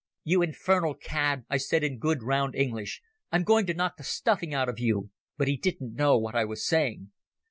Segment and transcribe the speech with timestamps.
[0.23, 4.51] "You infernal cad," I said in good round English, "I'm going to knock the stuffing
[4.51, 7.11] out of you," but he didn't know what I was saying.